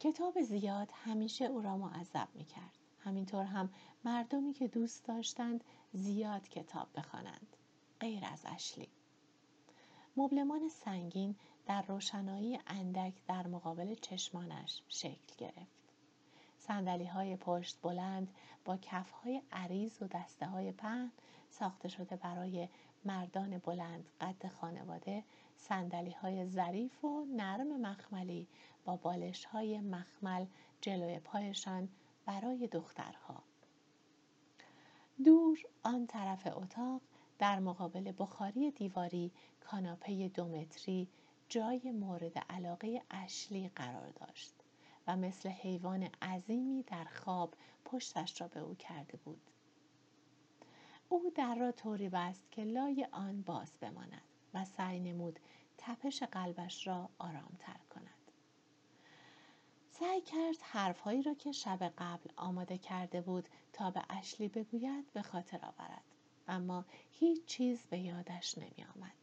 کتاب 0.00 0.42
زیاد 0.42 0.88
همیشه 1.04 1.44
او 1.44 1.60
را 1.60 1.76
معذب 1.76 2.28
می 2.34 2.44
کرد. 2.44 2.79
همینطور 3.04 3.44
هم 3.44 3.70
مردمی 4.04 4.52
که 4.52 4.68
دوست 4.68 5.04
داشتند 5.04 5.64
زیاد 5.92 6.48
کتاب 6.48 6.88
بخوانند. 6.94 7.56
غیر 8.00 8.24
از 8.32 8.42
اشلی. 8.46 8.88
مبلمان 10.16 10.68
سنگین 10.68 11.34
در 11.66 11.82
روشنایی 11.82 12.58
اندک 12.66 13.12
در 13.26 13.46
مقابل 13.46 13.94
چشمانش 13.94 14.82
شکل 14.88 15.34
گرفت. 15.38 15.80
سندلی 16.58 17.06
های 17.06 17.36
پشت 17.36 17.78
بلند 17.82 18.28
با 18.64 18.76
کف 18.76 19.10
های 19.10 19.42
عریض 19.52 20.02
و 20.02 20.06
دسته 20.06 20.46
های 20.46 20.72
پهن 20.72 21.12
ساخته 21.50 21.88
شده 21.88 22.16
برای 22.16 22.68
مردان 23.04 23.58
بلند 23.58 24.04
قد 24.20 24.48
خانواده 24.48 25.24
سندلی 25.56 26.10
های 26.10 26.46
ظریف 26.46 27.04
و 27.04 27.24
نرم 27.24 27.80
مخملی 27.80 28.46
با 28.84 28.96
بالش 28.96 29.44
های 29.44 29.80
مخمل 29.80 30.46
جلوی 30.80 31.18
پایشان 31.18 31.88
برای 32.30 32.66
دخترها. 32.66 33.42
دور 35.24 35.58
آن 35.82 36.06
طرف 36.06 36.46
اتاق 36.46 37.00
در 37.38 37.58
مقابل 37.58 38.12
بخاری 38.18 38.70
دیواری 38.70 39.32
کاناپه 39.60 40.28
دو 40.28 40.44
متری 40.44 41.08
جای 41.48 41.92
مورد 41.92 42.38
علاقه 42.38 43.02
اشلی 43.10 43.68
قرار 43.68 44.08
داشت 44.08 44.54
و 45.06 45.16
مثل 45.16 45.48
حیوان 45.48 46.02
عظیمی 46.22 46.82
در 46.82 47.04
خواب 47.04 47.54
پشتش 47.84 48.40
را 48.40 48.48
به 48.48 48.60
او 48.60 48.74
کرده 48.74 49.16
بود. 49.16 49.50
او 51.08 51.32
در 51.34 51.54
را 51.54 51.72
طوری 51.72 52.08
بست 52.08 52.50
که 52.50 52.64
لای 52.64 53.06
آن 53.12 53.42
باز 53.42 53.72
بماند 53.80 54.22
و 54.54 54.64
سعی 54.64 55.00
نمود 55.00 55.38
تپش 55.78 56.22
قلبش 56.22 56.86
را 56.86 57.08
آرامتر 57.18 57.80
کند. 57.90 57.99
سعی 60.00 60.20
کرد 60.20 60.56
حرفهایی 60.62 61.22
را 61.22 61.34
که 61.34 61.52
شب 61.52 61.92
قبل 61.98 62.30
آماده 62.36 62.78
کرده 62.78 63.20
بود 63.20 63.48
تا 63.72 63.90
به 63.90 64.02
اشلی 64.10 64.48
بگوید 64.48 65.12
به 65.12 65.22
خاطر 65.22 65.60
آورد 65.62 66.04
اما 66.48 66.84
هیچ 67.10 67.44
چیز 67.44 67.86
به 67.86 67.98
یادش 67.98 68.58
نمی 68.58 68.86
آمد. 68.96 69.14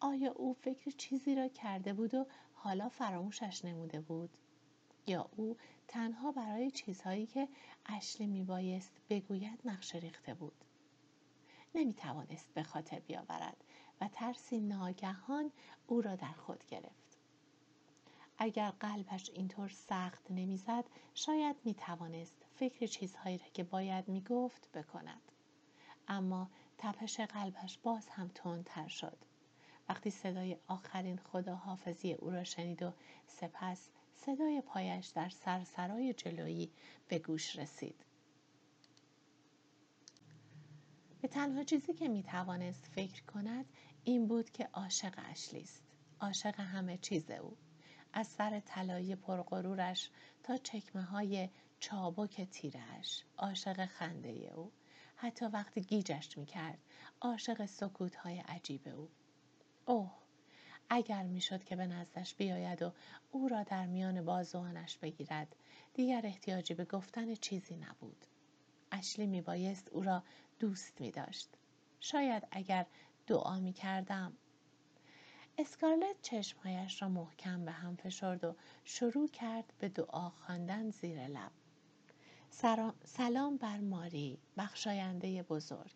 آیا 0.00 0.32
او 0.32 0.52
فکر 0.52 0.90
چیزی 0.90 1.34
را 1.34 1.48
کرده 1.48 1.92
بود 1.92 2.14
و 2.14 2.26
حالا 2.54 2.88
فراموشش 2.88 3.64
نموده 3.64 4.00
بود؟ 4.00 4.30
یا 5.06 5.30
او 5.36 5.56
تنها 5.88 6.32
برای 6.32 6.70
چیزهایی 6.70 7.26
که 7.26 7.48
اشلی 7.86 8.26
می 8.26 8.44
بایست 8.44 8.92
بگوید 9.10 9.60
نقشه 9.64 9.98
ریخته 9.98 10.34
بود؟ 10.34 10.64
نمی 11.74 11.94
توانست 11.94 12.54
به 12.54 12.62
خاطر 12.62 12.98
بیاورد 12.98 13.64
و 14.00 14.08
ترسی 14.12 14.60
ناگهان 14.60 15.52
او 15.86 16.00
را 16.00 16.16
در 16.16 16.32
خود 16.32 16.64
گرفت. 16.66 17.07
اگر 18.38 18.70
قلبش 18.70 19.30
اینطور 19.30 19.68
سخت 19.68 20.30
نمی‌زد 20.30 20.84
شاید 21.14 21.56
می 21.64 21.74
توانست 21.74 22.44
فکر 22.54 22.86
چیزهایی 22.86 23.38
را 23.38 23.46
که 23.54 23.64
باید 23.64 24.08
می 24.08 24.20
گفت 24.20 24.72
بکند. 24.72 25.32
اما 26.08 26.50
تپش 26.78 27.20
قلبش 27.20 27.78
باز 27.78 28.08
هم 28.08 28.28
تندتر 28.34 28.88
شد. 28.88 29.18
وقتی 29.88 30.10
صدای 30.10 30.56
آخرین 30.66 31.16
خداحافظی 31.16 32.12
او 32.12 32.30
را 32.30 32.44
شنید 32.44 32.82
و 32.82 32.92
سپس 33.26 33.88
صدای 34.14 34.60
پایش 34.60 35.06
در 35.06 35.28
سرسرای 35.28 36.12
جلویی 36.12 36.70
به 37.08 37.18
گوش 37.18 37.56
رسید. 37.56 38.04
به 41.22 41.28
تنها 41.28 41.64
چیزی 41.64 41.94
که 41.94 42.08
می 42.08 42.22
توانست 42.22 42.86
فکر 42.86 43.24
کند 43.24 43.66
این 44.04 44.28
بود 44.28 44.50
که 44.50 44.68
عاشق 44.72 45.14
اشلی 45.30 45.60
است. 45.60 45.82
عاشق 46.20 46.60
همه 46.60 46.98
چیز 46.98 47.30
او. 47.30 47.56
از 48.18 48.26
سر 48.26 48.60
طلایی 48.60 49.14
پرغرورش 49.14 50.10
تا 50.42 50.56
چکمه 50.56 51.02
های 51.02 51.48
چابک 51.80 52.40
تیرش 52.40 53.24
عاشق 53.38 53.86
خنده 53.86 54.28
او. 54.28 54.72
حتی 55.16 55.44
وقتی 55.46 55.80
گیجش 55.80 56.38
می‌کرد 56.38 56.78
عاشق 57.20 57.66
سکوت 57.66 58.16
های 58.16 58.38
عجیب 58.38 58.88
او. 58.88 59.08
اوه 59.86 60.10
اگر 60.90 61.22
می‌شد 61.22 61.64
که 61.64 61.76
به 61.76 61.86
نزدش 61.86 62.34
بیاید 62.34 62.82
و 62.82 62.92
او 63.30 63.48
را 63.48 63.62
در 63.62 63.86
میان 63.86 64.24
بازوانش 64.24 64.98
بگیرد 64.98 65.56
دیگر 65.94 66.20
احتیاجی 66.24 66.74
به 66.74 66.84
گفتن 66.84 67.34
چیزی 67.34 67.76
نبود. 67.76 68.26
اشلی 68.92 69.26
میبایست 69.26 69.88
او 69.88 70.02
را 70.02 70.22
دوست 70.58 71.00
می 71.00 71.10
داشت. 71.10 71.48
شاید 72.00 72.48
اگر 72.50 72.86
دعا 73.26 73.60
می 73.60 73.72
کردم 73.72 74.32
اسکارلت 75.60 76.16
چشمهایش 76.22 77.02
را 77.02 77.08
محکم 77.08 77.64
به 77.64 77.70
هم 77.70 77.96
فشرد 77.96 78.44
و 78.44 78.54
شروع 78.84 79.28
کرد 79.28 79.72
به 79.78 79.88
دعا 79.88 80.30
خواندن 80.30 80.90
زیر 80.90 81.26
لب. 81.26 81.50
سلام 83.04 83.56
بر 83.56 83.78
ماری 83.78 84.38
بخشاینده 84.56 85.42
بزرگ. 85.42 85.94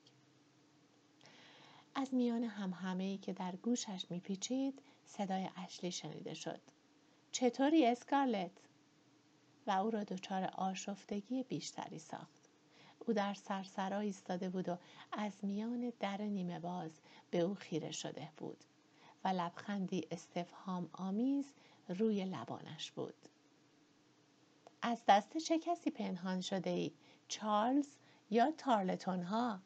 از 1.94 2.14
میان 2.14 2.44
همهمه 2.44 3.04
ای 3.04 3.18
که 3.18 3.32
در 3.32 3.56
گوشش 3.56 4.06
میپیچید 4.10 4.82
صدای 5.04 5.48
اشلی 5.56 5.90
شنیده 5.90 6.34
شد. 6.34 6.60
چطوری 7.32 7.86
اسکارلت؟ 7.86 8.50
و 9.66 9.70
او 9.70 9.90
را 9.90 10.04
دچار 10.04 10.44
آشفتگی 10.44 11.42
بیشتری 11.42 11.98
ساخت. 11.98 12.48
او 12.98 13.14
در 13.14 13.34
سرسرا 13.34 13.98
ایستاده 13.98 14.48
بود 14.48 14.68
و 14.68 14.78
از 15.12 15.32
میان 15.42 15.92
در 16.00 16.22
نیمه 16.22 16.60
باز 16.60 17.00
به 17.30 17.40
او 17.40 17.54
خیره 17.54 17.90
شده 17.90 18.28
بود. 18.36 18.64
و 19.24 19.28
لبخندی 19.28 20.06
استفهام 20.10 20.90
آمیز 20.92 21.54
روی 21.88 22.24
لبانش 22.24 22.92
بود 22.92 23.14
از 24.82 25.02
دست 25.08 25.36
چه 25.36 25.58
کسی 25.58 25.90
پنهان 25.90 26.40
شده 26.40 26.70
ای؟ 26.70 26.92
چارلز 27.28 27.88
یا 28.30 28.50
تارلتون 28.58 29.22
ها؟ 29.22 29.60